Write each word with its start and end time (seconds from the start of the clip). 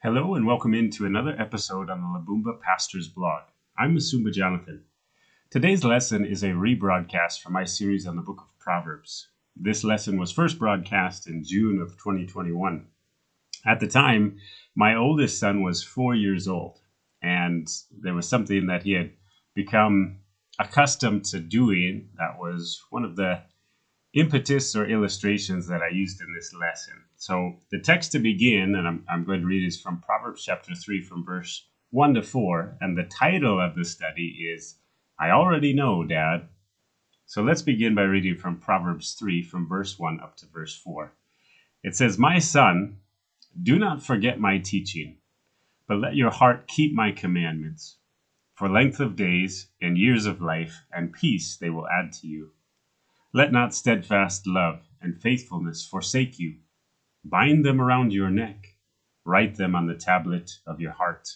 Hello 0.00 0.36
and 0.36 0.46
welcome 0.46 0.74
into 0.74 1.06
another 1.06 1.34
episode 1.40 1.90
on 1.90 2.00
the 2.00 2.06
Labumba 2.06 2.60
Pastors 2.60 3.08
blog. 3.08 3.42
I'm 3.76 3.96
Musumba 3.96 4.32
Jonathan. 4.32 4.84
Today's 5.50 5.82
lesson 5.82 6.24
is 6.24 6.44
a 6.44 6.50
rebroadcast 6.50 7.42
from 7.42 7.54
my 7.54 7.64
series 7.64 8.06
on 8.06 8.14
the 8.14 8.22
book 8.22 8.38
of 8.38 8.58
Proverbs. 8.60 9.26
This 9.56 9.82
lesson 9.82 10.16
was 10.16 10.30
first 10.30 10.56
broadcast 10.56 11.26
in 11.26 11.42
June 11.42 11.80
of 11.80 11.96
2021. 11.96 12.86
At 13.66 13.80
the 13.80 13.88
time, 13.88 14.38
my 14.76 14.94
oldest 14.94 15.40
son 15.40 15.64
was 15.64 15.82
four 15.82 16.14
years 16.14 16.46
old, 16.46 16.78
and 17.20 17.66
there 17.90 18.14
was 18.14 18.28
something 18.28 18.68
that 18.68 18.84
he 18.84 18.92
had 18.92 19.10
become 19.56 20.20
accustomed 20.60 21.24
to 21.24 21.40
doing 21.40 22.10
that 22.16 22.38
was 22.38 22.84
one 22.90 23.04
of 23.04 23.16
the 23.16 23.40
impetus 24.14 24.74
or 24.74 24.86
illustrations 24.86 25.66
that 25.68 25.82
I 25.82 25.88
used 25.88 26.20
in 26.20 26.34
this 26.34 26.54
lesson. 26.54 26.94
So 27.16 27.56
the 27.70 27.78
text 27.78 28.12
to 28.12 28.18
begin, 28.18 28.74
and 28.74 28.86
I'm, 28.86 29.04
I'm 29.08 29.24
going 29.24 29.40
to 29.40 29.46
read, 29.46 29.66
is 29.66 29.80
from 29.80 30.00
Proverbs 30.00 30.42
chapter 30.44 30.74
3, 30.74 31.02
from 31.02 31.24
verse 31.24 31.66
1 31.90 32.14
to 32.14 32.22
4. 32.22 32.78
And 32.80 32.96
the 32.96 33.04
title 33.04 33.60
of 33.60 33.74
the 33.74 33.84
study 33.84 34.48
is 34.54 34.76
I 35.18 35.30
Already 35.30 35.74
Know, 35.74 36.04
Dad. 36.04 36.48
So 37.26 37.42
let's 37.42 37.62
begin 37.62 37.94
by 37.94 38.02
reading 38.02 38.36
from 38.36 38.56
Proverbs 38.56 39.12
3, 39.12 39.42
from 39.42 39.68
verse 39.68 39.98
1 39.98 40.20
up 40.20 40.36
to 40.38 40.46
verse 40.46 40.74
4. 40.76 41.12
It 41.82 41.94
says, 41.94 42.18
My 42.18 42.38
son, 42.38 42.96
do 43.62 43.78
not 43.78 44.02
forget 44.02 44.40
my 44.40 44.58
teaching, 44.58 45.18
but 45.86 45.98
let 45.98 46.16
your 46.16 46.30
heart 46.30 46.66
keep 46.66 46.94
my 46.94 47.12
commandments. 47.12 47.96
For 48.54 48.68
length 48.68 48.98
of 49.00 49.14
days 49.14 49.68
and 49.80 49.98
years 49.98 50.26
of 50.26 50.40
life 50.40 50.84
and 50.92 51.12
peace 51.12 51.56
they 51.56 51.70
will 51.70 51.86
add 51.88 52.12
to 52.14 52.26
you. 52.26 52.50
Let 53.34 53.52
not 53.52 53.74
steadfast 53.74 54.46
love 54.46 54.80
and 55.02 55.20
faithfulness 55.20 55.86
forsake 55.86 56.38
you. 56.38 56.56
Bind 57.24 57.64
them 57.64 57.80
around 57.80 58.12
your 58.12 58.30
neck, 58.30 58.76
write 59.24 59.56
them 59.56 59.76
on 59.76 59.86
the 59.86 59.94
tablet 59.94 60.50
of 60.66 60.80
your 60.80 60.92
heart. 60.92 61.28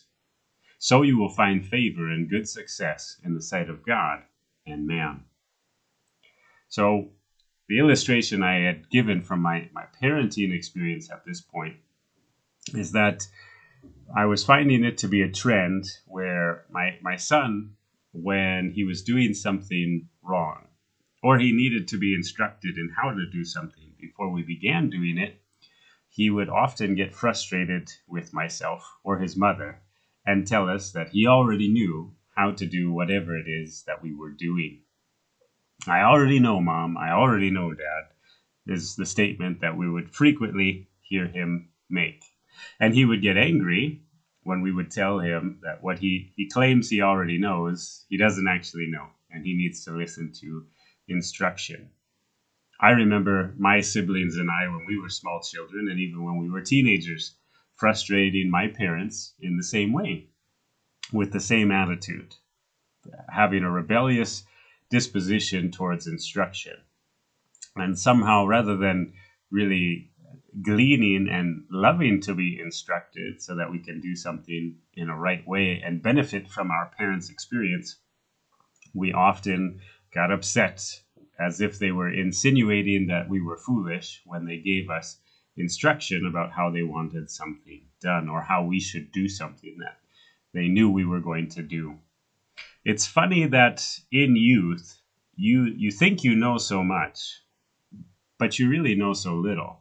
So 0.78 1.02
you 1.02 1.18
will 1.18 1.28
find 1.28 1.66
favor 1.66 2.08
and 2.10 2.30
good 2.30 2.48
success 2.48 3.20
in 3.22 3.34
the 3.34 3.42
sight 3.42 3.68
of 3.68 3.84
God 3.84 4.22
and 4.66 4.86
man. 4.86 5.24
So, 6.68 7.10
the 7.68 7.78
illustration 7.78 8.42
I 8.42 8.60
had 8.60 8.90
given 8.90 9.22
from 9.22 9.40
my, 9.40 9.68
my 9.72 9.84
parenting 10.02 10.54
experience 10.54 11.10
at 11.10 11.24
this 11.24 11.40
point 11.40 11.76
is 12.74 12.92
that 12.92 13.26
I 14.16 14.24
was 14.24 14.44
finding 14.44 14.84
it 14.84 14.98
to 14.98 15.08
be 15.08 15.22
a 15.22 15.30
trend 15.30 15.84
where 16.06 16.64
my, 16.70 16.98
my 17.02 17.16
son, 17.16 17.76
when 18.12 18.72
he 18.74 18.84
was 18.84 19.02
doing 19.02 19.34
something 19.34 20.08
wrong, 20.22 20.66
or 21.22 21.38
he 21.38 21.52
needed 21.52 21.88
to 21.88 21.98
be 21.98 22.14
instructed 22.14 22.76
in 22.76 22.94
how 23.00 23.10
to 23.10 23.30
do 23.30 23.44
something 23.44 23.92
before 24.00 24.30
we 24.30 24.42
began 24.42 24.90
doing 24.90 25.18
it, 25.18 25.40
he 26.08 26.28
would 26.28 26.48
often 26.48 26.94
get 26.94 27.14
frustrated 27.14 27.88
with 28.06 28.34
myself 28.34 28.84
or 29.04 29.18
his 29.18 29.36
mother 29.36 29.80
and 30.26 30.46
tell 30.46 30.68
us 30.68 30.92
that 30.92 31.10
he 31.10 31.26
already 31.26 31.68
knew 31.68 32.12
how 32.36 32.50
to 32.52 32.66
do 32.66 32.92
whatever 32.92 33.36
it 33.36 33.48
is 33.48 33.84
that 33.86 34.02
we 34.02 34.14
were 34.14 34.30
doing. 34.30 34.80
I 35.86 36.02
already 36.02 36.38
know, 36.38 36.60
Mom. 36.60 36.96
I 36.96 37.12
already 37.12 37.50
know, 37.50 37.72
Dad, 37.72 38.04
is 38.66 38.94
the 38.96 39.06
statement 39.06 39.60
that 39.60 39.76
we 39.76 39.88
would 39.88 40.10
frequently 40.14 40.88
hear 41.00 41.26
him 41.26 41.70
make. 41.90 42.22
And 42.78 42.94
he 42.94 43.04
would 43.04 43.22
get 43.22 43.36
angry 43.36 44.02
when 44.42 44.60
we 44.62 44.72
would 44.72 44.90
tell 44.90 45.18
him 45.18 45.58
that 45.62 45.82
what 45.82 45.98
he, 45.98 46.32
he 46.36 46.48
claims 46.48 46.88
he 46.88 47.00
already 47.00 47.38
knows, 47.38 48.04
he 48.08 48.16
doesn't 48.16 48.48
actually 48.48 48.86
know, 48.88 49.08
and 49.30 49.44
he 49.44 49.54
needs 49.54 49.84
to 49.84 49.92
listen 49.92 50.32
to 50.40 50.64
instruction. 51.08 51.90
I 52.80 52.90
remember 52.90 53.54
my 53.58 53.80
siblings 53.80 54.36
and 54.36 54.50
I 54.50 54.68
when 54.68 54.84
we 54.86 54.98
were 54.98 55.08
small 55.08 55.40
children, 55.40 55.88
and 55.88 56.00
even 56.00 56.24
when 56.24 56.38
we 56.38 56.50
were 56.50 56.62
teenagers, 56.62 57.36
frustrating 57.76 58.50
my 58.50 58.68
parents 58.68 59.34
in 59.40 59.56
the 59.56 59.62
same 59.62 59.92
way, 59.92 60.26
with 61.12 61.32
the 61.32 61.40
same 61.40 61.70
attitude, 61.70 62.34
having 63.28 63.62
a 63.62 63.70
rebellious 63.70 64.44
disposition 64.90 65.70
towards 65.70 66.06
instruction. 66.06 66.76
And 67.76 67.98
somehow, 67.98 68.46
rather 68.46 68.76
than 68.76 69.14
really 69.50 70.10
gleaning 70.60 71.28
and 71.30 71.64
loving 71.70 72.20
to 72.20 72.34
be 72.34 72.60
instructed 72.60 73.40
so 73.40 73.54
that 73.56 73.70
we 73.70 73.78
can 73.78 74.00
do 74.00 74.14
something 74.14 74.76
in 74.94 75.08
a 75.08 75.16
right 75.16 75.46
way 75.46 75.80
and 75.84 76.02
benefit 76.02 76.48
from 76.48 76.70
our 76.70 76.90
parents' 76.98 77.30
experience, 77.30 77.96
we 78.92 79.12
often 79.12 79.80
got 80.12 80.30
upset 80.30 81.00
as 81.38 81.60
if 81.60 81.78
they 81.78 81.90
were 81.90 82.12
insinuating 82.12 83.06
that 83.06 83.28
we 83.28 83.40
were 83.40 83.56
foolish 83.56 84.22
when 84.24 84.44
they 84.44 84.58
gave 84.58 84.90
us 84.90 85.18
instruction 85.56 86.26
about 86.26 86.52
how 86.52 86.70
they 86.70 86.82
wanted 86.82 87.30
something 87.30 87.82
done 88.00 88.28
or 88.28 88.42
how 88.42 88.62
we 88.62 88.78
should 88.80 89.10
do 89.12 89.28
something 89.28 89.76
that 89.78 89.98
they 90.52 90.68
knew 90.68 90.90
we 90.90 91.04
were 91.04 91.20
going 91.20 91.48
to 91.48 91.62
do. 91.62 91.98
It's 92.84 93.06
funny 93.06 93.46
that 93.46 93.98
in 94.10 94.36
youth, 94.36 94.98
you, 95.36 95.64
you 95.64 95.90
think 95.90 96.24
you 96.24 96.34
know 96.34 96.58
so 96.58 96.82
much, 96.82 97.40
but 98.38 98.58
you 98.58 98.68
really 98.68 98.94
know 98.94 99.12
so 99.12 99.34
little. 99.34 99.80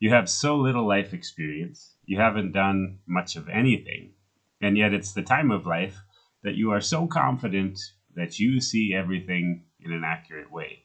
You 0.00 0.10
have 0.10 0.30
so 0.30 0.56
little 0.56 0.86
life 0.86 1.12
experience, 1.12 1.94
you 2.04 2.18
haven't 2.18 2.52
done 2.52 3.00
much 3.06 3.36
of 3.36 3.48
anything, 3.48 4.12
and 4.60 4.78
yet 4.78 4.94
it's 4.94 5.12
the 5.12 5.22
time 5.22 5.50
of 5.50 5.66
life 5.66 5.98
that 6.44 6.54
you 6.54 6.70
are 6.70 6.80
so 6.80 7.06
confident 7.06 7.80
that 8.18 8.38
you 8.38 8.60
see 8.60 8.94
everything 8.94 9.62
in 9.80 9.92
an 9.92 10.02
accurate 10.04 10.50
way. 10.50 10.80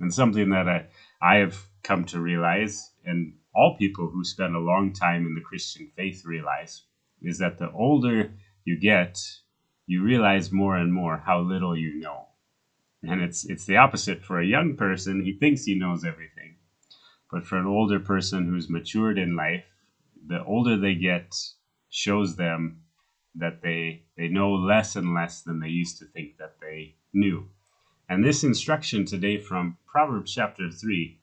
And 0.00 0.12
something 0.12 0.50
that 0.50 0.68
I, 0.68 0.86
I 1.20 1.36
have 1.36 1.56
come 1.82 2.04
to 2.06 2.20
realize, 2.20 2.90
and 3.04 3.34
all 3.54 3.76
people 3.78 4.10
who 4.10 4.24
spend 4.24 4.54
a 4.54 4.60
long 4.60 4.92
time 4.92 5.26
in 5.26 5.34
the 5.34 5.40
Christian 5.40 5.90
faith 5.96 6.24
realize, 6.24 6.82
is 7.22 7.38
that 7.38 7.58
the 7.58 7.70
older 7.70 8.32
you 8.64 8.78
get, 8.78 9.18
you 9.86 10.02
realize 10.02 10.52
more 10.52 10.76
and 10.76 10.92
more 10.92 11.22
how 11.24 11.40
little 11.40 11.76
you 11.76 12.00
know. 12.00 12.26
And 13.02 13.22
it's 13.22 13.44
it's 13.44 13.66
the 13.66 13.76
opposite 13.76 14.22
for 14.22 14.40
a 14.40 14.46
young 14.46 14.76
person, 14.76 15.22
he 15.24 15.32
thinks 15.32 15.64
he 15.64 15.74
knows 15.74 16.04
everything. 16.04 16.56
But 17.30 17.44
for 17.44 17.58
an 17.58 17.66
older 17.66 18.00
person 18.00 18.46
who's 18.46 18.70
matured 18.70 19.18
in 19.18 19.36
life, 19.36 19.64
the 20.26 20.42
older 20.44 20.76
they 20.76 20.94
get 20.94 21.34
shows 21.90 22.36
them 22.36 22.83
that 23.36 23.62
they 23.62 24.02
they 24.16 24.28
know 24.28 24.52
less 24.52 24.96
and 24.96 25.14
less 25.14 25.42
than 25.42 25.60
they 25.60 25.68
used 25.68 25.98
to 25.98 26.06
think 26.06 26.38
that 26.38 26.56
they 26.60 26.94
knew. 27.12 27.48
And 28.08 28.22
this 28.22 28.44
instruction 28.44 29.04
today 29.04 29.38
from 29.38 29.78
Proverbs 29.86 30.34
chapter 30.34 30.70
3 30.70 31.18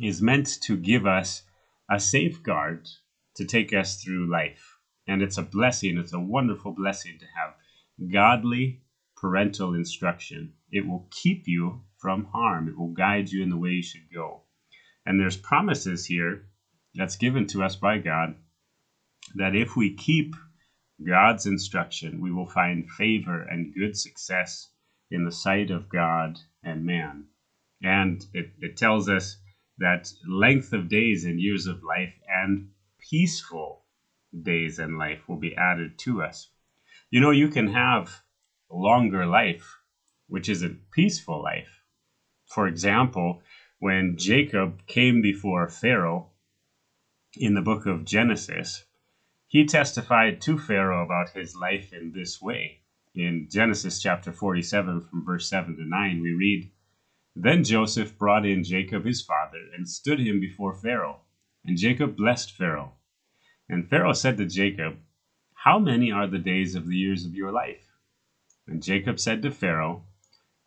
is 0.00 0.22
meant 0.22 0.60
to 0.62 0.76
give 0.76 1.06
us 1.06 1.42
a 1.90 2.00
safeguard 2.00 2.88
to 3.34 3.44
take 3.44 3.72
us 3.72 4.02
through 4.02 4.30
life. 4.30 4.76
And 5.06 5.22
it's 5.22 5.38
a 5.38 5.42
blessing, 5.42 5.98
it's 5.98 6.12
a 6.12 6.20
wonderful 6.20 6.72
blessing 6.72 7.18
to 7.18 7.26
have 7.36 7.54
godly 8.10 8.82
parental 9.16 9.74
instruction. 9.74 10.54
It 10.70 10.86
will 10.86 11.06
keep 11.10 11.46
you 11.46 11.82
from 11.98 12.24
harm, 12.32 12.68
it 12.68 12.78
will 12.78 12.92
guide 12.92 13.30
you 13.30 13.42
in 13.42 13.50
the 13.50 13.58
way 13.58 13.70
you 13.70 13.82
should 13.82 14.12
go. 14.12 14.42
And 15.04 15.20
there's 15.20 15.36
promises 15.36 16.06
here 16.06 16.46
that's 16.94 17.16
given 17.16 17.46
to 17.48 17.62
us 17.62 17.76
by 17.76 17.98
God 17.98 18.36
that 19.34 19.54
if 19.54 19.76
we 19.76 19.94
keep 19.94 20.34
God's 21.06 21.46
instruction, 21.46 22.20
we 22.20 22.30
will 22.30 22.46
find 22.46 22.90
favor 22.90 23.42
and 23.42 23.74
good 23.74 23.96
success 23.96 24.68
in 25.10 25.24
the 25.24 25.32
sight 25.32 25.70
of 25.70 25.88
God 25.88 26.38
and 26.62 26.84
man. 26.84 27.24
And 27.82 28.24
it, 28.34 28.52
it 28.60 28.76
tells 28.76 29.08
us 29.08 29.38
that 29.78 30.12
length 30.28 30.72
of 30.72 30.88
days 30.88 31.24
and 31.24 31.40
years 31.40 31.66
of 31.66 31.82
life 31.82 32.14
and 32.28 32.68
peaceful 32.98 33.82
days 34.42 34.78
and 34.78 34.98
life 34.98 35.28
will 35.28 35.38
be 35.38 35.56
added 35.56 35.98
to 36.00 36.22
us. 36.22 36.48
You 37.10 37.20
know, 37.20 37.30
you 37.30 37.48
can 37.48 37.68
have 37.68 38.20
longer 38.70 39.26
life, 39.26 39.78
which 40.28 40.48
is 40.48 40.62
a 40.62 40.76
peaceful 40.92 41.42
life. 41.42 41.82
For 42.46 42.66
example, 42.66 43.42
when 43.78 44.16
Jacob 44.18 44.86
came 44.86 45.22
before 45.22 45.68
Pharaoh 45.68 46.30
in 47.36 47.54
the 47.54 47.62
book 47.62 47.86
of 47.86 48.04
Genesis, 48.04 48.84
he 49.50 49.64
testified 49.64 50.40
to 50.40 50.56
Pharaoh 50.56 51.04
about 51.04 51.30
his 51.30 51.56
life 51.56 51.92
in 51.92 52.12
this 52.12 52.40
way. 52.40 52.82
In 53.16 53.48
Genesis 53.50 54.00
chapter 54.00 54.32
47, 54.32 55.00
from 55.00 55.24
verse 55.24 55.50
7 55.50 55.76
to 55.76 55.84
9, 55.84 56.22
we 56.22 56.32
read, 56.32 56.70
Then 57.34 57.64
Joseph 57.64 58.16
brought 58.16 58.46
in 58.46 58.62
Jacob 58.62 59.04
his 59.04 59.20
father, 59.20 59.58
and 59.76 59.88
stood 59.88 60.20
him 60.20 60.38
before 60.38 60.72
Pharaoh. 60.72 61.22
And 61.64 61.76
Jacob 61.76 62.16
blessed 62.16 62.52
Pharaoh. 62.52 62.92
And 63.68 63.90
Pharaoh 63.90 64.12
said 64.12 64.36
to 64.36 64.46
Jacob, 64.46 65.00
How 65.52 65.80
many 65.80 66.12
are 66.12 66.28
the 66.28 66.38
days 66.38 66.76
of 66.76 66.86
the 66.86 66.96
years 66.96 67.24
of 67.24 67.34
your 67.34 67.50
life? 67.50 67.88
And 68.68 68.80
Jacob 68.80 69.18
said 69.18 69.42
to 69.42 69.50
Pharaoh, 69.50 70.04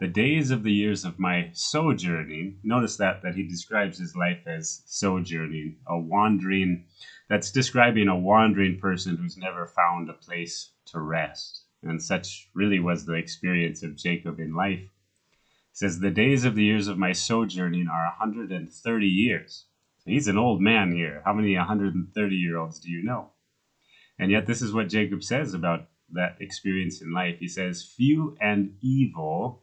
The 0.04 0.10
days 0.10 0.52
of 0.52 0.64
the 0.64 0.74
years 0.74 1.06
of 1.06 1.18
my 1.18 1.50
sojourning. 1.54 2.60
Notice 2.62 2.98
that 2.98 3.22
that 3.22 3.36
he 3.36 3.44
describes 3.48 3.98
his 3.98 4.18
life 4.18 4.46
as 4.46 4.82
sojourning, 4.86 5.78
a 5.88 5.98
wandering 5.98 6.84
that's 7.30 7.50
describing 7.50 8.10
a 8.10 8.20
wandering 8.20 8.80
person 8.80 9.16
who's 9.16 9.38
never 9.38 9.66
found 9.66 10.10
a 10.10 10.14
place 10.14 10.72
to 10.88 11.00
rest. 11.00 11.64
And 11.82 12.04
such 12.04 12.50
really 12.54 12.82
was 12.82 13.06
the 13.06 13.14
experience 13.14 13.82
of 13.82 13.96
Jacob 13.96 14.42
in 14.42 14.54
life. 14.54 14.82
He 14.82 14.90
says, 15.72 16.00
The 16.00 16.12
days 16.12 16.44
of 16.44 16.56
the 16.56 16.66
years 16.66 16.90
of 16.90 16.98
my 16.98 17.14
sojourning 17.14 17.88
are 17.88 18.04
a 18.04 18.18
130 18.20 19.08
years. 19.08 19.68
So 20.00 20.12
he's 20.12 20.28
an 20.28 20.38
old 20.38 20.60
man 20.60 20.92
here. 20.92 21.22
How 21.24 21.32
many 21.32 21.56
130 21.56 22.36
year 22.36 22.58
olds 22.58 22.78
do 22.78 22.92
you 22.92 23.04
know? 23.04 23.30
And 24.20 24.32
yet, 24.32 24.48
this 24.48 24.62
is 24.62 24.74
what 24.74 24.90
Jacob 24.90 25.24
says 25.24 25.54
about 25.54 25.88
that 26.12 26.36
experience 26.42 27.02
in 27.02 27.14
life. 27.14 27.40
He 27.40 27.48
says, 27.48 27.82
Few 27.82 28.36
and 28.42 28.76
evil 28.82 29.63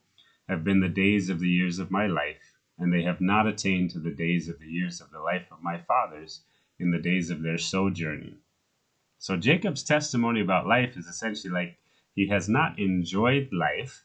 have 0.50 0.64
been 0.64 0.81
the 0.81 0.88
days 0.88 1.31
of 1.31 1.38
the 1.38 1.49
years 1.49 1.79
of 1.79 1.93
my 1.93 2.08
life, 2.08 2.58
and 2.76 2.93
they 2.93 3.02
have 3.02 3.20
not 3.20 3.47
attained 3.47 3.91
to 3.91 4.00
the 4.00 4.11
days 4.11 4.49
of 4.49 4.58
the 4.58 4.67
years 4.67 5.00
of 5.00 5.11
the 5.12 5.20
life 5.20 5.47
of 5.52 5.62
my 5.62 5.79
fathers 5.79 6.43
in 6.81 6.91
the 6.91 6.99
days 6.99 7.31
of 7.31 7.43
their 7.43 7.56
sojourning. 7.56 8.37
So, 9.19 9.37
Jacob's 9.37 9.85
testimony 9.85 10.41
about 10.41 10.67
life 10.67 10.97
is 10.97 11.06
essentially 11.06 11.52
like 11.52 11.79
he 12.14 12.29
has 12.29 12.49
not 12.49 12.81
enjoyed 12.81 13.52
life, 13.52 14.05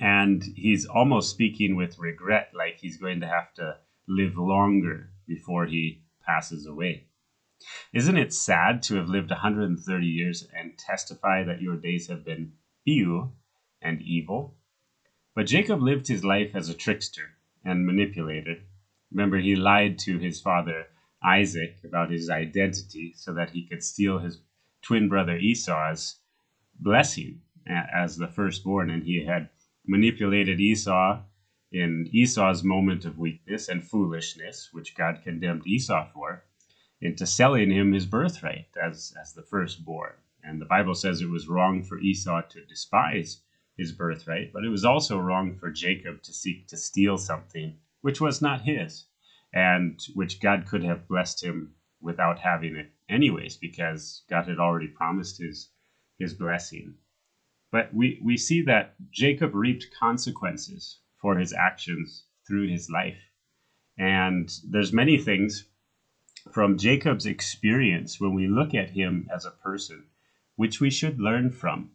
and 0.00 0.44
he's 0.54 0.86
almost 0.86 1.30
speaking 1.30 1.74
with 1.74 1.98
regret, 1.98 2.52
like 2.54 2.78
he's 2.78 2.98
going 2.98 3.20
to 3.20 3.26
have 3.26 3.52
to 3.54 3.78
live 4.06 4.38
longer 4.38 5.10
before 5.26 5.66
he 5.66 6.02
passes 6.24 6.66
away. 6.66 7.06
Isn't 7.92 8.16
it 8.16 8.32
sad 8.32 8.82
to 8.84 8.96
have 8.96 9.08
lived 9.08 9.30
130 9.30 10.06
years 10.06 10.46
and 10.56 10.78
testify 10.78 11.42
that 11.42 11.60
your 11.60 11.76
days 11.76 12.06
have 12.08 12.24
been 12.24 12.52
few 12.84 13.32
and 13.80 14.00
evil? 14.02 14.56
But 15.34 15.46
Jacob 15.46 15.80
lived 15.80 16.08
his 16.08 16.24
life 16.24 16.54
as 16.54 16.68
a 16.68 16.74
trickster 16.74 17.36
and 17.64 17.86
manipulator. 17.86 18.58
Remember, 19.10 19.38
he 19.38 19.56
lied 19.56 19.98
to 20.00 20.18
his 20.18 20.40
father 20.40 20.88
Isaac 21.24 21.78
about 21.84 22.10
his 22.10 22.28
identity 22.28 23.14
so 23.16 23.32
that 23.32 23.50
he 23.50 23.64
could 23.64 23.82
steal 23.82 24.18
his 24.18 24.40
twin 24.82 25.08
brother 25.08 25.36
Esau's 25.36 26.18
blessing 26.78 27.40
as 27.66 28.16
the 28.16 28.26
firstborn, 28.26 28.90
and 28.90 29.04
he 29.04 29.24
had 29.24 29.48
manipulated 29.86 30.60
Esau 30.60 31.22
in 31.70 32.08
Esau's 32.12 32.62
moment 32.62 33.04
of 33.04 33.18
weakness 33.18 33.68
and 33.68 33.82
foolishness, 33.82 34.68
which 34.72 34.94
God 34.94 35.20
condemned 35.22 35.66
Esau 35.66 36.08
for, 36.12 36.44
into 37.00 37.24
selling 37.26 37.70
him 37.70 37.92
his 37.92 38.04
birthright 38.04 38.68
as, 38.76 39.14
as 39.20 39.32
the 39.32 39.42
firstborn. 39.42 40.12
And 40.42 40.60
the 40.60 40.66
Bible 40.66 40.94
says 40.94 41.20
it 41.22 41.30
was 41.30 41.48
wrong 41.48 41.82
for 41.82 41.98
Esau 42.00 42.42
to 42.42 42.64
despise 42.66 43.40
his 43.76 43.92
birthright, 43.92 44.52
but 44.52 44.64
it 44.64 44.68
was 44.68 44.84
also 44.84 45.18
wrong 45.18 45.56
for 45.56 45.70
Jacob 45.70 46.22
to 46.22 46.32
seek 46.32 46.66
to 46.68 46.76
steal 46.76 47.18
something 47.18 47.76
which 48.02 48.20
was 48.20 48.42
not 48.42 48.62
his, 48.62 49.04
and 49.54 50.00
which 50.14 50.40
God 50.40 50.66
could 50.66 50.82
have 50.84 51.08
blessed 51.08 51.42
him 51.42 51.74
without 52.00 52.40
having 52.40 52.76
it 52.76 52.90
anyways, 53.08 53.56
because 53.56 54.22
God 54.28 54.46
had 54.48 54.58
already 54.58 54.88
promised 54.88 55.38
his 55.38 55.70
his 56.18 56.34
blessing. 56.34 56.94
But 57.70 57.92
we, 57.94 58.20
we 58.22 58.36
see 58.36 58.60
that 58.62 58.94
Jacob 59.10 59.54
reaped 59.54 59.88
consequences 59.98 60.98
for 61.20 61.38
his 61.38 61.52
actions 61.52 62.24
through 62.46 62.68
his 62.68 62.90
life. 62.90 63.18
And 63.96 64.52
there's 64.68 64.92
many 64.92 65.16
things 65.18 65.64
from 66.52 66.76
Jacob's 66.76 67.24
experience 67.24 68.20
when 68.20 68.34
we 68.34 68.46
look 68.46 68.74
at 68.74 68.90
him 68.90 69.28
as 69.34 69.44
a 69.46 69.50
person, 69.50 70.04
which 70.56 70.80
we 70.80 70.90
should 70.90 71.18
learn 71.18 71.50
from. 71.50 71.92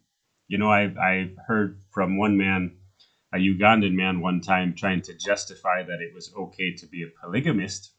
You 0.48 0.58
know, 0.58 0.72
I've, 0.72 0.98
I've 0.98 1.36
heard 1.46 1.82
from 1.92 2.18
one 2.18 2.38
man, 2.38 2.78
a 3.34 3.38
Ugandan 3.38 3.94
man, 3.94 4.22
one 4.22 4.40
time 4.40 4.74
trying 4.76 5.02
to 5.04 5.14
justify 5.14 5.84
that 5.84 6.02
it 6.02 6.14
was 6.14 6.34
okay 6.38 6.74
to 6.76 6.88
be 6.88 7.04
a 7.04 7.22
polygamist, 7.22 7.92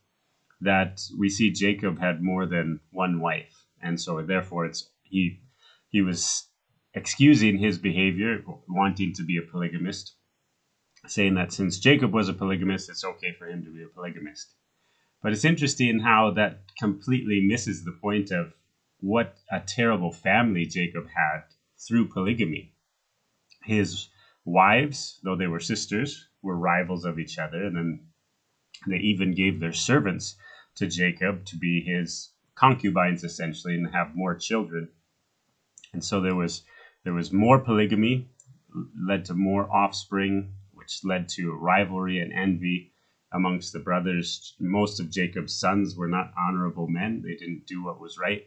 that 0.61 1.01
we 1.19 1.29
see 1.29 1.51
Jacob 1.51 1.99
had 1.99 2.23
more 2.23 2.47
than 2.47 2.81
one 2.91 3.21
wife. 3.21 3.67
And 3.83 4.01
so, 4.01 4.23
therefore, 4.23 4.67
it's 4.67 4.91
he 5.03 5.41
he 5.91 6.01
was 6.01 6.49
excusing 6.95 7.59
his 7.59 7.79
behavior, 7.79 8.43
wanting 8.69 9.13
to 9.15 9.23
be 9.23 9.37
a 9.37 9.43
polygamist, 9.43 10.15
saying 11.07 11.35
that 11.35 11.53
since 11.53 11.79
Jacob 11.79 12.13
was 12.13 12.29
a 12.29 12.35
polygamist, 12.35 12.89
it's 12.89 13.05
okay 13.05 13.33
for 13.39 13.47
him 13.47 13.63
to 13.65 13.73
be 13.73 13.83
a 13.83 13.95
polygamist. 13.95 14.55
But 15.23 15.33
it's 15.33 15.45
interesting 15.45 16.01
how 16.01 16.33
that 16.33 16.61
completely 16.79 17.41
misses 17.47 17.85
the 17.85 17.97
point 18.01 18.31
of 18.31 18.53
what 19.01 19.37
a 19.51 19.61
terrible 19.61 20.13
family 20.13 20.65
Jacob 20.67 21.07
had 21.15 21.43
through 21.87 22.09
polygamy. 22.09 22.73
His 23.63 24.09
wives, 24.45 25.21
though 25.23 25.37
they 25.37 25.47
were 25.47 25.61
sisters, 25.61 26.29
were 26.43 26.57
rivals 26.57 27.05
of 27.05 27.19
each 27.19 27.39
other, 27.39 27.65
and 27.65 27.77
then 27.77 28.01
they 28.87 28.99
even 28.99 29.35
gave 29.35 29.61
their 29.61 29.73
servants 29.73 30.37
to 30.77 30.87
Jacob 30.87 31.45
to 31.47 31.57
be 31.57 31.81
his 31.81 32.33
concubines 32.55 33.25
essentially 33.25 33.75
and 33.75 33.93
have 33.93 34.17
more 34.17 34.35
children. 34.35 34.89
And 35.93 36.05
so 36.05 36.21
there 36.21 36.35
was 36.35 36.63
there 37.05 37.15
was 37.15 37.33
more 37.33 37.59
polygamy, 37.59 38.29
led 39.07 39.25
to 39.27 39.35
more 39.35 39.71
offspring, 39.71 40.53
which 40.73 41.05
led 41.05 41.29
to 41.31 41.53
rivalry 41.53 42.19
and 42.21 42.33
envy 42.33 42.93
amongst 43.33 43.73
the 43.73 43.79
brothers. 43.79 44.55
Most 44.59 45.01
of 45.01 45.11
Jacob's 45.11 45.55
sons 45.55 45.97
were 45.97 46.09
not 46.09 46.33
honorable 46.37 46.89
men. 46.89 47.23
They 47.23 47.37
didn't 47.37 47.67
do 47.67 47.85
what 47.85 48.01
was 48.01 48.19
right. 48.19 48.47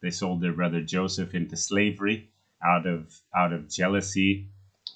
They 0.00 0.10
sold 0.10 0.40
their 0.40 0.52
brother 0.52 0.80
Joseph 0.80 1.34
into 1.34 1.56
slavery 1.56 2.31
out 2.64 2.86
of 2.86 3.12
out 3.36 3.52
of 3.52 3.68
jealousy. 3.68 4.48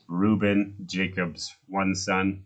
Reuben, 0.08 0.76
Jacob's 0.86 1.52
one 1.68 1.94
son, 1.94 2.44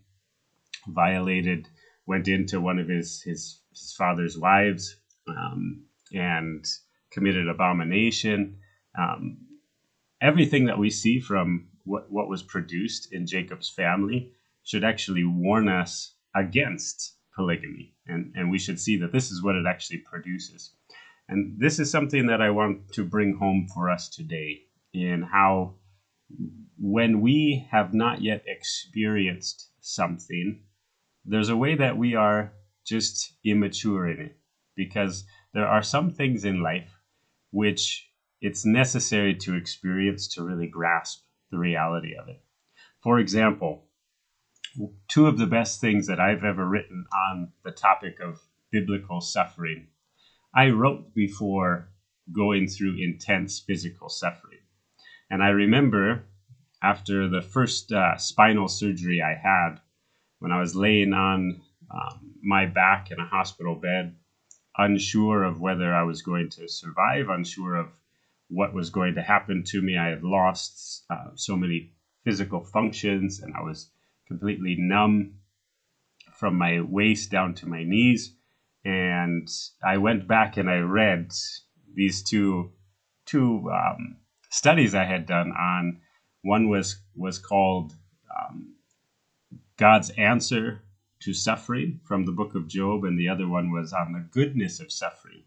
violated, 0.87 1.67
went 2.07 2.27
into 2.27 2.59
one 2.59 2.79
of 2.79 2.87
his 2.87 3.21
his, 3.21 3.59
his 3.69 3.93
father's 3.97 4.37
wives 4.37 4.95
um, 5.27 5.83
and 6.13 6.65
committed 7.11 7.47
abomination. 7.47 8.57
Um, 8.97 9.37
everything 10.21 10.65
that 10.65 10.77
we 10.79 10.89
see 10.89 11.19
from 11.19 11.67
what, 11.83 12.11
what 12.11 12.29
was 12.29 12.43
produced 12.43 13.11
in 13.11 13.25
Jacob's 13.25 13.69
family 13.69 14.31
should 14.63 14.83
actually 14.83 15.23
warn 15.23 15.67
us 15.67 16.15
against 16.35 17.15
polygamy. 17.35 17.93
And, 18.07 18.33
and 18.35 18.51
we 18.51 18.59
should 18.59 18.79
see 18.79 18.97
that 18.97 19.11
this 19.11 19.31
is 19.31 19.43
what 19.43 19.55
it 19.55 19.65
actually 19.67 19.99
produces. 19.99 20.71
And 21.29 21.59
this 21.59 21.79
is 21.79 21.89
something 21.89 22.27
that 22.27 22.41
I 22.41 22.49
want 22.49 22.91
to 22.93 23.05
bring 23.05 23.35
home 23.35 23.67
for 23.73 23.89
us 23.89 24.09
today 24.09 24.63
in 24.93 25.21
how, 25.23 25.75
when 26.79 27.21
we 27.21 27.67
have 27.71 27.93
not 27.93 28.21
yet 28.21 28.43
experienced 28.47 29.69
something, 29.79 30.63
there's 31.25 31.49
a 31.49 31.57
way 31.57 31.75
that 31.75 31.97
we 31.97 32.15
are 32.15 32.53
just 32.85 33.33
immature 33.45 34.09
in 34.09 34.19
it. 34.19 34.37
Because 34.75 35.25
there 35.53 35.67
are 35.67 35.83
some 35.83 36.09
things 36.09 36.45
in 36.45 36.63
life 36.63 36.97
which 37.51 38.09
it's 38.39 38.65
necessary 38.65 39.35
to 39.35 39.55
experience 39.55 40.27
to 40.33 40.43
really 40.43 40.67
grasp 40.67 41.23
the 41.51 41.57
reality 41.57 42.15
of 42.19 42.29
it. 42.29 42.41
For 43.03 43.19
example, 43.19 43.85
two 45.07 45.27
of 45.27 45.37
the 45.37 45.45
best 45.45 45.81
things 45.81 46.07
that 46.07 46.19
I've 46.19 46.43
ever 46.43 46.65
written 46.65 47.05
on 47.13 47.51
the 47.63 47.71
topic 47.71 48.19
of 48.21 48.39
biblical 48.71 49.21
suffering. 49.21 49.87
I 50.55 50.69
wrote 50.69 51.13
before 51.13 51.91
going 52.33 52.67
through 52.67 52.95
intense 52.97 53.59
physical 53.59 54.09
suffering. 54.09 54.60
And 55.31 55.41
I 55.41 55.47
remember 55.47 56.25
after 56.83 57.29
the 57.29 57.41
first 57.41 57.93
uh, 57.93 58.17
spinal 58.17 58.67
surgery 58.67 59.21
I 59.21 59.33
had, 59.33 59.79
when 60.39 60.51
I 60.51 60.59
was 60.59 60.75
laying 60.75 61.13
on 61.13 61.61
um, 61.89 62.33
my 62.43 62.65
back 62.65 63.11
in 63.11 63.19
a 63.19 63.25
hospital 63.25 63.75
bed, 63.75 64.13
unsure 64.77 65.45
of 65.45 65.61
whether 65.61 65.93
I 65.93 66.03
was 66.03 66.21
going 66.21 66.49
to 66.49 66.67
survive, 66.67 67.29
unsure 67.29 67.75
of 67.75 67.87
what 68.49 68.73
was 68.73 68.89
going 68.89 69.15
to 69.15 69.21
happen 69.21 69.63
to 69.67 69.81
me. 69.81 69.97
I 69.97 70.09
had 70.09 70.21
lost 70.21 71.05
uh, 71.09 71.29
so 71.35 71.55
many 71.55 71.93
physical 72.25 72.59
functions 72.59 73.39
and 73.39 73.53
I 73.55 73.61
was 73.61 73.89
completely 74.27 74.75
numb 74.77 75.35
from 76.33 76.57
my 76.57 76.81
waist 76.81 77.31
down 77.31 77.53
to 77.55 77.67
my 77.67 77.85
knees. 77.85 78.35
And 78.83 79.47
I 79.81 79.97
went 79.97 80.27
back 80.27 80.57
and 80.57 80.69
I 80.69 80.79
read 80.79 81.31
these 81.93 82.21
two 82.21 82.71
two 83.25 83.69
um, 83.71 84.17
studies 84.51 84.93
I 84.95 85.05
had 85.05 85.25
done 85.25 85.51
on. 85.53 86.01
One 86.43 86.69
was 86.69 86.97
was 87.15 87.39
called 87.39 87.95
um, 88.35 88.75
God's 89.77 90.11
answer 90.11 90.83
to 91.21 91.33
suffering 91.33 92.01
from 92.05 92.25
the 92.25 92.31
book 92.31 92.55
of 92.55 92.67
Job, 92.67 93.03
and 93.05 93.19
the 93.19 93.29
other 93.29 93.47
one 93.47 93.71
was 93.71 93.93
on 93.93 94.13
the 94.13 94.19
goodness 94.31 94.79
of 94.79 94.91
suffering. 94.91 95.43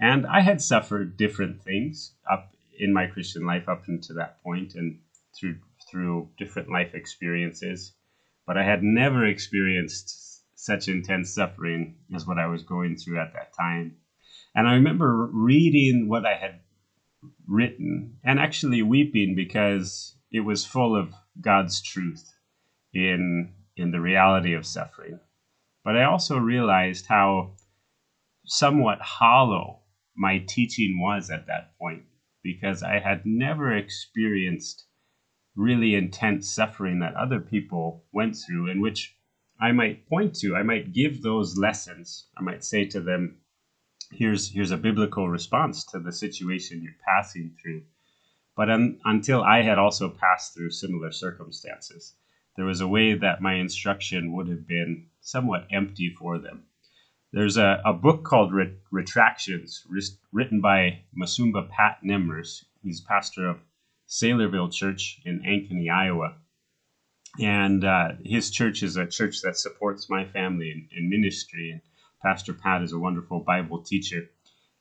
And 0.00 0.26
I 0.26 0.42
had 0.42 0.62
suffered 0.62 1.16
different 1.16 1.62
things 1.62 2.12
up 2.30 2.52
in 2.78 2.92
my 2.92 3.06
Christian 3.06 3.46
life 3.46 3.68
up 3.68 3.84
until 3.88 4.16
that 4.16 4.42
point, 4.42 4.74
and 4.74 4.98
through 5.38 5.56
through 5.90 6.30
different 6.38 6.70
life 6.70 6.94
experiences 6.94 7.94
but 8.46 8.56
I 8.56 8.64
had 8.64 8.82
never 8.82 9.26
experienced 9.26 10.42
such 10.54 10.88
intense 10.88 11.34
suffering 11.34 11.96
as 12.14 12.26
what 12.26 12.38
I 12.38 12.46
was 12.46 12.62
going 12.62 12.96
through 12.96 13.20
at 13.20 13.32
that 13.34 13.52
time. 13.54 13.96
And 14.54 14.68
I 14.68 14.74
remember 14.74 15.28
reading 15.32 16.08
what 16.08 16.24
I 16.24 16.34
had 16.34 16.60
written 17.46 18.18
and 18.24 18.38
actually 18.38 18.82
weeping 18.82 19.34
because 19.34 20.16
it 20.30 20.40
was 20.40 20.64
full 20.64 20.96
of 20.96 21.14
God's 21.40 21.80
truth 21.80 22.32
in 22.92 23.52
in 23.76 23.90
the 23.90 24.00
reality 24.00 24.54
of 24.54 24.64
suffering. 24.64 25.20
But 25.84 25.96
I 25.96 26.04
also 26.04 26.38
realized 26.38 27.06
how 27.06 27.52
somewhat 28.44 29.00
hollow 29.00 29.80
my 30.16 30.38
teaching 30.38 30.98
was 31.00 31.30
at 31.30 31.46
that 31.46 31.76
point 31.78 32.04
because 32.42 32.82
I 32.82 32.98
had 33.00 33.26
never 33.26 33.72
experienced 33.72 34.86
really 35.54 35.94
intense 35.94 36.48
suffering 36.48 37.00
that 37.00 37.14
other 37.14 37.40
people 37.40 38.04
went 38.12 38.36
through, 38.36 38.70
and 38.70 38.80
which 38.80 39.16
I 39.58 39.72
might 39.72 40.08
point 40.08 40.34
to, 40.36 40.54
I 40.54 40.62
might 40.62 40.92
give 40.92 41.22
those 41.22 41.56
lessons. 41.56 42.28
I 42.36 42.42
might 42.42 42.62
say 42.62 42.84
to 42.86 43.00
them, 43.00 43.38
here's 44.10 44.50
here's 44.50 44.70
a 44.70 44.76
biblical 44.76 45.28
response 45.28 45.84
to 45.84 45.98
the 45.98 46.12
situation 46.12 46.82
you're 46.82 46.92
passing 47.04 47.54
through. 47.60 47.82
But 48.56 48.70
un, 48.70 49.00
until 49.04 49.42
I 49.42 49.62
had 49.62 49.78
also 49.78 50.08
passed 50.08 50.54
through 50.54 50.70
similar 50.70 51.12
circumstances, 51.12 52.14
there 52.56 52.64
was 52.64 52.80
a 52.80 52.88
way 52.88 53.14
that 53.14 53.42
my 53.42 53.54
instruction 53.54 54.32
would 54.32 54.48
have 54.48 54.66
been 54.66 55.06
somewhat 55.20 55.66
empty 55.70 56.08
for 56.18 56.38
them. 56.38 56.64
There's 57.32 57.58
a, 57.58 57.82
a 57.84 57.92
book 57.92 58.24
called 58.24 58.54
Retractions, 58.90 59.86
written 60.32 60.60
by 60.62 61.00
Masumba 61.14 61.68
Pat 61.68 61.98
Nemmers. 62.02 62.64
He's 62.82 63.00
pastor 63.02 63.48
of 63.48 63.60
Saylorville 64.08 64.72
Church 64.72 65.20
in 65.24 65.40
Ankeny, 65.40 65.90
Iowa. 65.90 66.36
And 67.38 67.84
uh, 67.84 68.12
his 68.24 68.50
church 68.50 68.82
is 68.82 68.96
a 68.96 69.06
church 69.06 69.42
that 69.42 69.58
supports 69.58 70.08
my 70.08 70.24
family 70.24 70.70
in, 70.70 70.88
in 70.96 71.10
ministry. 71.10 71.82
Pastor 72.26 72.54
Pat 72.54 72.82
is 72.82 72.92
a 72.92 72.98
wonderful 72.98 73.38
Bible 73.38 73.84
teacher. 73.84 74.28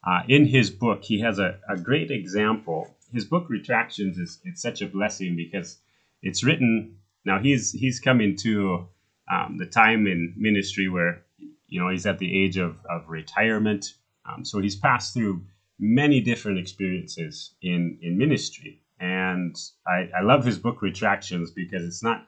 Uh, 0.04 0.22
in 0.28 0.48
his 0.48 0.72
book, 0.72 1.04
he 1.04 1.20
has 1.20 1.38
a, 1.38 1.60
a 1.70 1.78
great 1.78 2.10
example. 2.10 2.98
His 3.14 3.24
book 3.24 3.46
Retractions 3.50 4.18
is 4.18 4.40
it's 4.46 4.64
such 4.64 4.82
a 4.82 4.88
blessing 4.88 5.36
because 5.36 5.78
it's 6.24 6.44
written. 6.44 6.98
Now 7.24 7.38
he's 7.38 7.72
he's 7.72 8.00
coming 8.00 8.36
to 8.38 8.88
um, 9.32 9.58
the 9.60 9.68
time 9.68 10.08
in 10.08 10.34
ministry 10.36 10.90
where 10.90 11.22
you 11.68 11.80
know 11.80 11.90
he's 11.90 12.08
at 12.08 12.18
the 12.18 12.44
age 12.44 12.58
of, 12.58 12.84
of 12.90 13.10
retirement. 13.10 13.94
Um, 14.28 14.44
so 14.44 14.60
he's 14.60 14.76
passed 14.76 15.14
through 15.14 15.44
many 15.78 16.22
different 16.22 16.58
experiences 16.58 17.54
in 17.62 18.00
in 18.02 18.18
ministry, 18.18 18.82
and 19.00 19.56
I, 19.86 20.10
I 20.18 20.24
love 20.24 20.46
his 20.46 20.58
book 20.58 20.82
Retractions 20.82 21.52
because 21.52 21.84
it's 21.84 22.02
not 22.02 22.26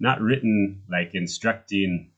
not 0.00 0.20
written 0.20 0.82
like 0.90 1.14
instructing 1.14 2.10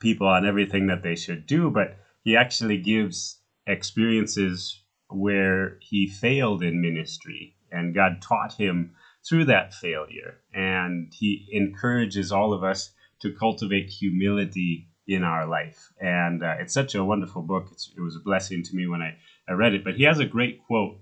people 0.00 0.26
on 0.26 0.46
everything 0.46 0.86
that 0.86 1.02
they 1.02 1.16
should 1.16 1.46
do, 1.46 1.70
but 1.70 1.96
he 2.22 2.36
actually 2.36 2.78
gives 2.78 3.38
experiences 3.66 4.82
where 5.08 5.78
he 5.80 6.06
failed 6.06 6.62
in 6.62 6.80
ministry 6.80 7.54
and 7.70 7.94
God 7.94 8.20
taught 8.20 8.54
him 8.54 8.92
through 9.28 9.46
that 9.46 9.74
failure. 9.74 10.38
And 10.54 11.12
he 11.12 11.48
encourages 11.52 12.32
all 12.32 12.52
of 12.52 12.62
us 12.62 12.90
to 13.20 13.32
cultivate 13.32 13.88
humility 13.88 14.88
in 15.06 15.22
our 15.22 15.46
life. 15.46 15.92
And 16.00 16.42
uh, 16.42 16.56
it's 16.60 16.74
such 16.74 16.94
a 16.94 17.04
wonderful 17.04 17.42
book. 17.42 17.68
It's, 17.72 17.92
it 17.96 18.00
was 18.00 18.16
a 18.16 18.20
blessing 18.20 18.62
to 18.64 18.76
me 18.76 18.86
when 18.86 19.02
I, 19.02 19.16
I 19.48 19.52
read 19.52 19.74
it. 19.74 19.84
But 19.84 19.96
he 19.96 20.04
has 20.04 20.18
a 20.18 20.24
great 20.24 20.64
quote 20.66 20.98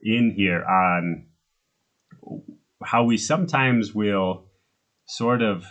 in 0.00 0.32
here 0.36 0.64
on 0.64 1.26
how 2.84 3.04
we 3.04 3.16
sometimes 3.16 3.94
will 3.94 4.44
sort 5.06 5.42
of, 5.42 5.64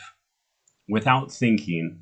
without 0.88 1.32
thinking, 1.32 2.01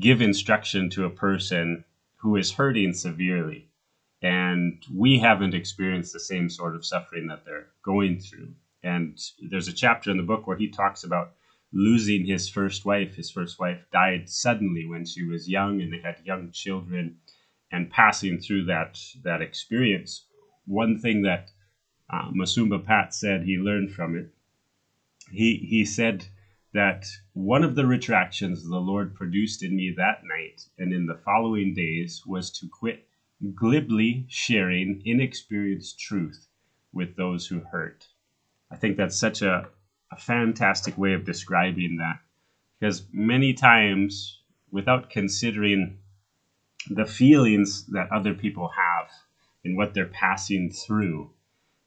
give 0.00 0.22
instruction 0.22 0.90
to 0.90 1.04
a 1.04 1.10
person 1.10 1.84
who 2.16 2.36
is 2.36 2.52
hurting 2.52 2.94
severely. 2.94 3.68
And 4.22 4.82
we 4.94 5.18
haven't 5.18 5.54
experienced 5.54 6.12
the 6.12 6.20
same 6.20 6.50
sort 6.50 6.74
of 6.74 6.84
suffering 6.84 7.28
that 7.28 7.44
they're 7.44 7.68
going 7.84 8.18
through. 8.20 8.54
And 8.82 9.18
there's 9.50 9.68
a 9.68 9.72
chapter 9.72 10.10
in 10.10 10.16
the 10.16 10.22
book 10.22 10.46
where 10.46 10.56
he 10.56 10.68
talks 10.68 11.04
about 11.04 11.32
losing 11.72 12.26
his 12.26 12.48
first 12.48 12.84
wife. 12.84 13.14
His 13.14 13.30
first 13.30 13.58
wife 13.58 13.80
died 13.92 14.28
suddenly 14.28 14.86
when 14.86 15.04
she 15.04 15.24
was 15.24 15.48
young, 15.48 15.80
and 15.80 15.92
they 15.92 16.00
had 16.00 16.16
young 16.24 16.50
children. 16.50 17.18
And 17.72 17.90
passing 17.90 18.40
through 18.40 18.64
that 18.64 18.98
that 19.22 19.40
experience, 19.40 20.26
one 20.66 20.98
thing 20.98 21.22
that 21.22 21.50
uh, 22.12 22.30
Masumba 22.32 22.84
Pat 22.84 23.14
said 23.14 23.44
he 23.44 23.56
learned 23.56 23.92
from 23.92 24.16
it, 24.16 24.28
he 25.30 25.56
he 25.56 25.84
said 25.84 26.26
that 26.72 27.06
one 27.32 27.64
of 27.64 27.74
the 27.74 27.86
retractions 27.86 28.68
the 28.68 28.78
Lord 28.78 29.14
produced 29.14 29.62
in 29.62 29.74
me 29.76 29.92
that 29.96 30.22
night 30.24 30.62
and 30.78 30.92
in 30.92 31.06
the 31.06 31.18
following 31.24 31.74
days 31.74 32.22
was 32.26 32.50
to 32.52 32.68
quit 32.68 33.06
glibly 33.54 34.24
sharing 34.28 35.02
inexperienced 35.04 35.98
truth 35.98 36.46
with 36.92 37.16
those 37.16 37.46
who 37.46 37.60
hurt. 37.72 38.08
I 38.70 38.76
think 38.76 38.96
that's 38.96 39.18
such 39.18 39.42
a, 39.42 39.68
a 40.12 40.16
fantastic 40.16 40.96
way 40.96 41.12
of 41.12 41.24
describing 41.24 41.96
that 41.98 42.18
because 42.78 43.02
many 43.12 43.52
times, 43.52 44.40
without 44.70 45.10
considering 45.10 45.96
the 46.88 47.04
feelings 47.04 47.84
that 47.86 48.10
other 48.12 48.34
people 48.34 48.68
have 48.68 49.08
and 49.64 49.76
what 49.76 49.94
they're 49.94 50.06
passing 50.06 50.70
through, 50.70 51.30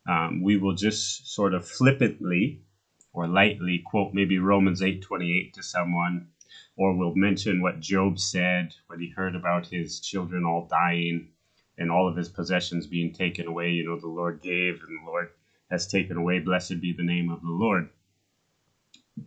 um, 0.07 0.41
we 0.41 0.57
will 0.57 0.73
just 0.73 1.33
sort 1.33 1.53
of 1.53 1.65
flippantly 1.65 2.59
or 3.13 3.27
lightly 3.27 3.79
quote 3.86 4.13
maybe 4.13 4.39
Romans 4.39 4.82
8:28 4.82 5.53
to 5.53 5.63
someone 5.63 6.27
or 6.75 6.96
we'll 6.96 7.15
mention 7.15 7.62
what 7.62 7.79
Job 7.79 8.20
said 8.20 8.74
when 8.88 9.00
he 9.00 9.10
heard 9.10 9.36
about 9.36 9.67
his 9.67 10.00
children 10.00 10.43
all 10.43 10.67
dying 10.70 11.29
and 11.77 11.91
all 11.91 12.08
of 12.08 12.15
his 12.17 12.29
possessions 12.29 12.88
being 12.88 13.13
taken 13.13 13.48
away, 13.48 13.72
you 13.72 13.86
know, 13.86 14.00
the 14.00 14.08
Lord 14.08 14.41
gave 14.41 14.82
and 14.82 15.00
the 15.00 15.05
Lord 15.05 15.29
has 15.70 15.88
taken 15.88 16.17
away, 16.17 16.39
blessed 16.39 16.82
be 16.82 16.93
the 16.93 17.03
name 17.03 17.32
of 17.32 17.41
the 17.41 17.50
Lord. 17.50 17.89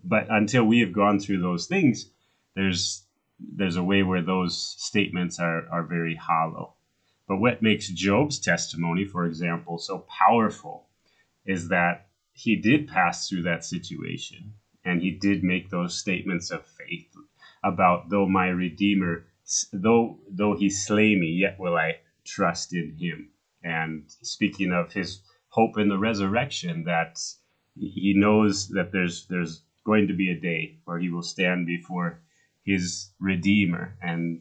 But 0.05 0.27
until 0.31 0.65
we 0.65 0.81
have 0.81 0.93
gone 0.93 1.19
through 1.19 1.41
those 1.41 1.67
things, 1.67 2.11
there's 2.55 3.03
there's 3.39 3.77
a 3.77 3.83
way 3.83 4.03
where 4.03 4.23
those 4.23 4.57
statements 4.79 5.39
are, 5.39 5.69
are 5.71 5.83
very 5.83 6.15
hollow. 6.15 6.73
But 7.29 7.37
what 7.37 7.61
makes 7.61 7.89
Job's 7.89 8.39
testimony, 8.39 9.05
for 9.05 9.27
example, 9.27 9.79
so 9.79 10.07
powerful 10.09 10.87
is 11.45 11.69
that 11.69 12.06
he 12.37 12.55
did 12.57 12.87
pass 12.87 13.29
through 13.29 13.43
that 13.43 13.65
situation 13.65 14.53
and 14.85 15.01
he 15.01 15.11
did 15.11 15.43
make 15.43 15.71
those 15.71 15.99
statements 15.99 16.51
of 16.51 16.67
faith 16.67 17.09
about 17.65 18.09
though 18.11 18.27
my 18.29 18.49
redeemer 18.49 19.25
though 19.73 20.19
though 20.31 20.55
he 20.55 20.69
slay 20.69 21.15
me 21.17 21.29
yet 21.29 21.59
will 21.59 21.77
i 21.77 21.95
trust 22.27 22.75
in 22.75 22.97
him. 22.99 23.31
And 23.63 24.05
speaking 24.23 24.73
of 24.73 24.93
his 24.93 25.21
hope 25.49 25.79
in 25.79 25.89
the 25.89 25.99
resurrection 25.99 26.85
that 26.85 27.19
he 27.79 28.13
knows 28.17 28.69
that 28.69 28.93
there's 28.93 29.27
there's 29.29 29.63
going 29.85 30.09
to 30.09 30.15
be 30.15 30.31
a 30.31 30.39
day 30.41 30.77
where 30.85 30.99
he 30.99 31.09
will 31.09 31.23
stand 31.23 31.67
before 31.67 32.21
his 32.65 33.11
redeemer. 33.21 33.97
And 34.03 34.41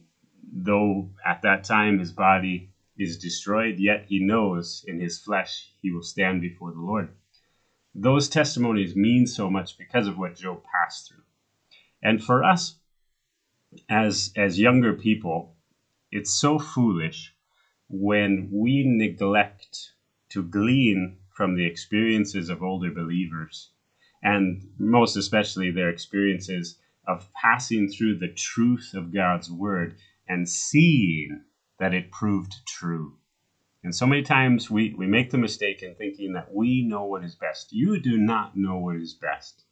though 0.52 1.10
at 1.25 1.42
that 1.44 1.64
time 1.64 2.00
his 2.00 2.12
body 2.12 2.70
is 2.98 3.18
destroyed 3.18 3.75
yet 3.78 4.06
he 4.08 4.20
knows 4.20 4.84
in 4.88 5.00
his 5.00 5.20
flesh 5.20 5.72
he 5.82 5.92
will 5.92 6.02
stand 6.04 6.42
before 6.42 6.72
the 6.72 6.80
lord 6.80 7.10
those 7.96 8.28
testimonies 8.28 8.96
mean 8.96 9.25
so 9.25 9.50
much 9.50 9.78
because 9.78 10.06
of 10.08 10.18
what 10.18 10.36
Job 10.36 10.62
passed 10.72 11.08
through. 11.08 11.24
And 12.04 12.22
for 12.22 12.44
us 12.44 12.75
as 13.90 14.32
as 14.36 14.60
younger 14.60 14.94
people, 14.94 15.56
it's 16.12 16.34
so 16.34 16.60
foolish 16.60 17.34
when 17.88 18.50
we 18.52 18.84
neglect 18.86 19.94
to 20.30 20.44
glean 20.44 21.18
from 21.30 21.56
the 21.56 21.66
experiences 21.66 22.50
of 22.50 22.62
older 22.62 22.92
believers 22.92 23.70
and 24.22 24.62
most 24.78 25.16
especially 25.16 25.72
their 25.72 25.90
experiences 25.90 26.78
of 27.08 27.28
passing 27.34 27.88
through 27.88 28.18
the 28.18 28.34
truth 28.36 28.92
of 28.94 29.14
God's 29.14 29.52
word 29.52 29.96
and 30.28 30.50
seeing 30.50 31.42
that 31.80 31.94
it 31.94 32.12
proved 32.12 32.56
true. 32.68 33.18
And 33.86 33.94
so 33.94 34.08
many 34.08 34.24
times 34.24 34.72
we, 34.72 34.96
we 34.98 35.06
make 35.06 35.30
the 35.30 35.38
mistake 35.38 35.84
in 35.84 35.94
thinking 35.94 36.34
that 36.34 36.51
we 36.51 36.82
know 36.82 37.06
what 37.06 37.24
is 37.24 37.36
best. 37.36 37.72
You 37.72 38.00
do 38.00 38.18
not 38.18 38.58
know 38.58 38.80
what 38.80 38.96
is 38.96 39.13
best. 39.13 39.63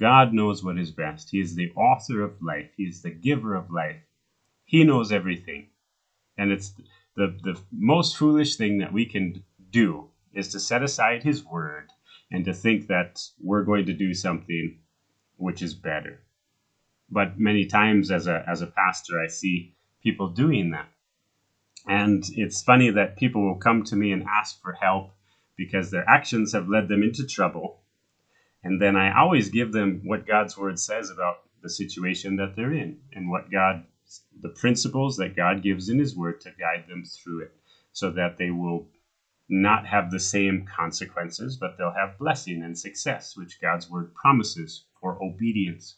God 0.00 0.32
knows 0.32 0.64
what 0.64 0.78
is 0.78 0.90
best. 0.90 1.28
He 1.32 1.40
is 1.40 1.54
the 1.54 1.70
author 1.72 2.22
of 2.22 2.40
life, 2.40 2.70
He 2.78 2.84
is 2.84 3.02
the 3.02 3.10
giver 3.10 3.54
of 3.54 3.70
life. 3.70 4.00
He 4.64 4.84
knows 4.84 5.12
everything. 5.12 5.68
And 6.38 6.50
it's 6.50 6.72
the, 7.14 7.36
the 7.42 7.60
most 7.70 8.16
foolish 8.16 8.56
thing 8.56 8.78
that 8.78 8.94
we 8.94 9.04
can 9.04 9.44
do 9.70 10.08
is 10.32 10.48
to 10.52 10.58
set 10.58 10.82
aside 10.82 11.22
His 11.22 11.44
word 11.44 11.90
and 12.30 12.42
to 12.46 12.54
think 12.54 12.86
that 12.86 13.20
we're 13.38 13.64
going 13.64 13.84
to 13.84 13.92
do 13.92 14.14
something 14.14 14.78
which 15.36 15.60
is 15.60 15.74
better. 15.74 16.22
But 17.10 17.38
many 17.38 17.66
times 17.66 18.10
as 18.10 18.28
a, 18.28 18.42
as 18.48 18.62
a 18.62 18.66
pastor, 18.66 19.20
I 19.20 19.26
see 19.26 19.74
people 20.02 20.30
doing 20.30 20.70
that. 20.70 20.88
And 21.86 22.24
it's 22.32 22.62
funny 22.62 22.90
that 22.90 23.16
people 23.16 23.42
will 23.42 23.56
come 23.56 23.84
to 23.84 23.96
me 23.96 24.10
and 24.12 24.24
ask 24.24 24.60
for 24.60 24.72
help 24.72 25.12
because 25.56 25.90
their 25.90 26.08
actions 26.08 26.52
have 26.52 26.68
led 26.68 26.88
them 26.88 27.02
into 27.02 27.24
trouble. 27.26 27.80
And 28.62 28.82
then 28.82 28.96
I 28.96 29.16
always 29.16 29.48
give 29.48 29.72
them 29.72 30.02
what 30.04 30.26
God's 30.26 30.58
word 30.58 30.78
says 30.78 31.10
about 31.10 31.36
the 31.62 31.70
situation 31.70 32.36
that 32.36 32.56
they're 32.56 32.72
in 32.72 32.98
and 33.12 33.30
what 33.30 33.50
God, 33.50 33.84
the 34.40 34.48
principles 34.48 35.16
that 35.16 35.36
God 35.36 35.62
gives 35.62 35.88
in 35.88 35.98
his 35.98 36.16
word 36.16 36.40
to 36.40 36.50
guide 36.50 36.84
them 36.88 37.04
through 37.04 37.42
it 37.42 37.52
so 37.92 38.10
that 38.10 38.36
they 38.36 38.50
will 38.50 38.88
not 39.48 39.86
have 39.86 40.10
the 40.10 40.18
same 40.20 40.66
consequences, 40.66 41.56
but 41.56 41.78
they'll 41.78 41.92
have 41.92 42.18
blessing 42.18 42.62
and 42.62 42.76
success, 42.76 43.36
which 43.36 43.60
God's 43.60 43.88
word 43.88 44.12
promises 44.14 44.84
for 45.00 45.22
obedience. 45.22 45.96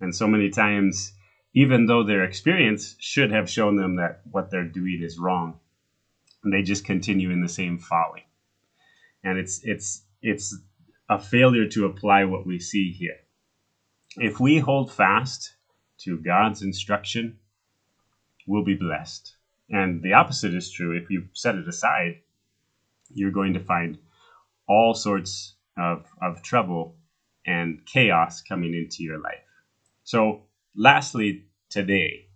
And 0.00 0.14
so 0.14 0.26
many 0.26 0.48
times 0.48 1.12
even 1.54 1.86
though 1.86 2.04
their 2.04 2.24
experience 2.24 2.94
should 2.98 3.30
have 3.30 3.50
shown 3.50 3.76
them 3.76 3.96
that 3.96 4.20
what 4.30 4.50
they're 4.50 4.64
doing 4.64 5.00
is 5.02 5.18
wrong. 5.18 5.56
And 6.44 6.52
they 6.52 6.62
just 6.62 6.84
continue 6.84 7.30
in 7.30 7.40
the 7.40 7.48
same 7.48 7.78
folly. 7.78 8.26
And 9.24 9.38
it's 9.38 9.60
it's 9.62 10.02
it's 10.22 10.56
a 11.08 11.18
failure 11.18 11.66
to 11.66 11.86
apply 11.86 12.24
what 12.24 12.46
we 12.46 12.58
see 12.58 12.92
here. 12.92 13.16
If 14.16 14.40
we 14.40 14.58
hold 14.58 14.92
fast 14.92 15.54
to 15.98 16.18
God's 16.18 16.62
instruction, 16.62 17.38
we'll 18.46 18.64
be 18.64 18.74
blessed. 18.74 19.34
And 19.70 20.02
the 20.02 20.14
opposite 20.14 20.54
is 20.54 20.70
true. 20.70 20.96
If 20.96 21.10
you 21.10 21.24
set 21.34 21.56
it 21.56 21.68
aside, 21.68 22.16
you're 23.12 23.30
going 23.30 23.54
to 23.54 23.60
find 23.60 23.98
all 24.68 24.94
sorts 24.94 25.54
of, 25.76 26.04
of 26.22 26.42
trouble 26.42 26.96
and 27.46 27.84
chaos 27.86 28.42
coming 28.42 28.74
into 28.74 29.02
your 29.02 29.18
life. 29.18 29.44
So, 30.04 30.47
lastly, 30.78 31.42
today, 31.68 32.28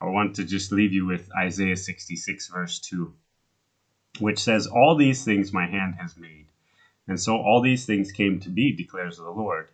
I 0.00 0.06
want 0.06 0.36
to 0.36 0.44
just 0.44 0.72
leave 0.72 0.92
you 0.92 1.04
with 1.04 1.28
Isaiah 1.36 1.76
66, 1.76 2.48
verse 2.48 2.78
2, 2.78 3.12
which 4.20 4.38
says, 4.38 4.66
All 4.66 4.94
these 4.94 5.24
things 5.24 5.52
my 5.52 5.66
hand 5.66 5.96
has 6.00 6.16
made. 6.16 6.46
And 7.08 7.20
so 7.20 7.36
all 7.36 7.60
these 7.60 7.84
things 7.84 8.12
came 8.12 8.38
to 8.40 8.48
be, 8.48 8.74
declares 8.74 9.16
the 9.16 9.28
Lord. 9.28 9.68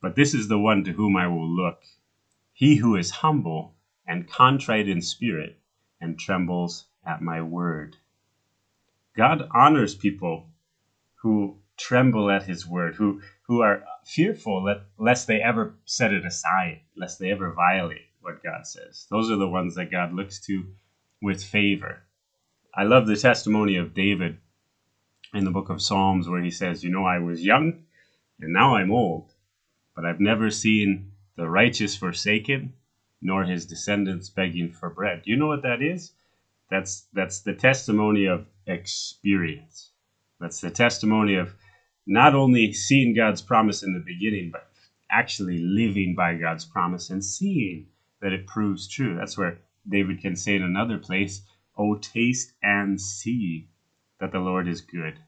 But 0.00 0.16
this 0.16 0.34
is 0.34 0.48
the 0.48 0.58
one 0.58 0.82
to 0.84 0.92
whom 0.92 1.16
I 1.16 1.28
will 1.28 1.48
look, 1.48 1.84
he 2.52 2.76
who 2.76 2.96
is 2.96 3.10
humble 3.10 3.76
and 4.06 4.28
contrite 4.28 4.88
in 4.88 5.00
spirit 5.00 5.60
and 6.00 6.18
trembles 6.18 6.86
at 7.06 7.22
my 7.22 7.40
word. 7.40 7.96
God 9.16 9.48
honors 9.54 9.94
people 9.94 10.48
who 11.22 11.58
tremble 11.76 12.28
at 12.28 12.42
his 12.42 12.66
word, 12.66 12.96
who, 12.96 13.20
who 13.46 13.60
are 13.62 13.84
fearful 14.06 14.64
that, 14.64 14.78
lest 14.98 15.26
they 15.26 15.40
ever 15.40 15.70
set 15.86 16.12
it 16.12 16.24
aside, 16.24 16.78
lest 16.96 17.18
they 17.18 17.30
ever 17.30 17.52
violate 17.52 18.06
what 18.20 18.42
God 18.42 18.66
says. 18.66 19.06
Those 19.10 19.30
are 19.30 19.36
the 19.36 19.48
ones 19.48 19.74
that 19.76 19.90
God 19.90 20.12
looks 20.12 20.38
to 20.40 20.66
with 21.22 21.42
favor. 21.42 22.02
I 22.74 22.84
love 22.84 23.06
the 23.06 23.16
testimony 23.16 23.76
of 23.76 23.94
David 23.94 24.36
in 25.34 25.44
the 25.44 25.50
book 25.52 25.70
of 25.70 25.82
Psalms 25.82 26.28
where 26.28 26.42
he 26.42 26.50
says, 26.50 26.82
You 26.84 26.90
know, 26.90 27.04
I 27.04 27.18
was 27.18 27.44
young 27.44 27.74
and 28.40 28.52
now 28.52 28.76
I'm 28.76 28.92
old, 28.92 29.24
but 29.96 30.04
I've 30.06 30.20
never 30.20 30.50
seen 30.50 31.02
the 31.36 31.48
righteous 31.48 31.96
forsaken 31.96 32.72
nor 33.22 33.44
his 33.44 33.66
descendants 33.66 34.30
begging 34.30 34.70
for 34.70 34.90
bread. 34.90 35.22
Do 35.24 35.30
you 35.30 35.36
know 35.36 35.48
what 35.48 35.62
that 35.62 35.82
is? 35.82 36.12
That's 36.70 37.04
that's 37.14 37.40
the 37.40 37.54
testimony 37.54 38.26
of 38.26 38.44
experience. 38.66 39.90
That's 40.40 40.60
the 40.60 40.70
testimony 40.70 41.36
of 41.36 41.54
not 42.06 42.34
only 42.34 42.72
seeing 42.72 43.14
God's 43.14 43.42
promise 43.42 43.82
in 43.82 43.92
the 43.92 44.00
beginning, 44.04 44.50
but 44.52 44.66
actually 45.10 45.58
living 45.58 46.14
by 46.14 46.34
God's 46.34 46.64
promise 46.64 47.10
and 47.10 47.24
seeing 47.24 47.86
that 48.20 48.32
it 48.32 48.46
proves 48.46 48.88
true. 48.88 49.16
That's 49.16 49.36
where 49.38 49.58
David 49.88 50.20
can 50.20 50.36
say 50.36 50.54
in 50.56 50.62
another 50.62 50.98
place, 50.98 51.42
Oh, 51.76 51.96
taste 51.96 52.52
and 52.62 53.00
see 53.00 53.66
that 54.20 54.32
the 54.32 54.40
Lord 54.40 54.68
is 54.68 54.80
good. 54.80 55.20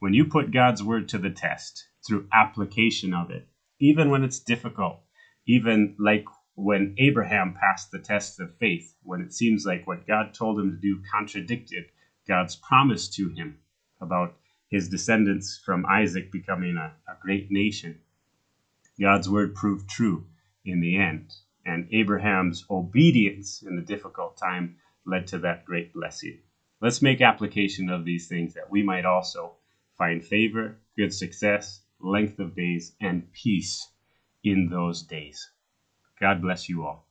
When 0.00 0.14
you 0.14 0.24
put 0.24 0.50
God's 0.52 0.82
word 0.82 1.08
to 1.08 1.18
the 1.18 1.30
test 1.30 1.86
through 2.06 2.26
application 2.32 3.14
of 3.14 3.30
it, 3.30 3.46
even 3.80 4.10
when 4.10 4.24
it's 4.24 4.38
difficult, 4.40 4.98
even 5.46 5.94
like 5.98 6.24
when 6.54 6.92
Abraham 6.98 7.52
passed 7.52 7.90
the 7.90 7.98
test 7.98 8.40
of 8.40 8.54
faith, 8.58 8.94
when 9.02 9.20
it 9.20 9.32
seems 9.32 9.64
like 9.64 9.86
what 9.86 10.06
God 10.06 10.32
told 10.34 10.58
him 10.58 10.70
to 10.72 10.76
do 10.76 11.00
contradicted 11.12 11.86
God's 12.28 12.56
promise 12.56 13.08
to 13.08 13.28
him 13.30 13.56
about 14.00 14.34
his 14.74 14.88
descendants 14.88 15.56
from 15.64 15.86
Isaac 15.86 16.32
becoming 16.32 16.76
a, 16.76 16.92
a 17.06 17.14
great 17.22 17.48
nation. 17.48 18.00
God's 19.00 19.30
word 19.30 19.54
proved 19.54 19.88
true 19.88 20.26
in 20.64 20.80
the 20.80 20.96
end, 20.96 21.32
and 21.64 21.86
Abraham's 21.92 22.64
obedience 22.68 23.62
in 23.62 23.76
the 23.76 23.82
difficult 23.82 24.36
time 24.36 24.74
led 25.06 25.28
to 25.28 25.38
that 25.38 25.64
great 25.64 25.92
blessing. 25.94 26.40
Let's 26.80 27.00
make 27.00 27.20
application 27.20 27.88
of 27.88 28.04
these 28.04 28.26
things 28.26 28.54
that 28.54 28.68
we 28.68 28.82
might 28.82 29.04
also 29.04 29.52
find 29.96 30.24
favor, 30.24 30.80
good 30.96 31.14
success, 31.14 31.82
length 32.00 32.40
of 32.40 32.56
days, 32.56 32.96
and 33.00 33.32
peace 33.32 33.92
in 34.42 34.70
those 34.70 35.04
days. 35.04 35.50
God 36.18 36.42
bless 36.42 36.68
you 36.68 36.84
all. 36.84 37.03